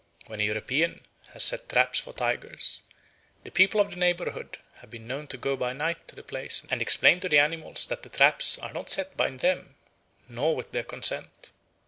When 0.25 0.39
a 0.41 0.45
European 0.45 1.05
has 1.33 1.43
set 1.43 1.69
traps 1.69 1.99
for 1.99 2.11
tigers, 2.11 2.81
the 3.43 3.51
people 3.51 3.79
of 3.79 3.91
the 3.91 3.97
neighbourhood 3.97 4.57
have 4.77 4.89
been 4.89 5.05
known 5.05 5.27
to 5.27 5.37
go 5.37 5.55
by 5.55 5.73
night 5.73 6.07
to 6.07 6.15
the 6.15 6.23
place 6.23 6.65
and 6.71 6.81
explain 6.81 7.19
to 7.19 7.29
the 7.29 7.37
animals 7.37 7.85
that 7.85 8.01
the 8.01 8.09
traps 8.09 8.57
are 8.57 8.73
not 8.73 8.89
set 8.89 9.15
by 9.15 9.29
them 9.29 9.75
nor 10.27 10.55
with 10.55 10.71
their 10.71 10.81
consent. 10.81 11.51